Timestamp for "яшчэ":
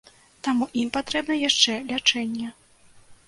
1.49-1.75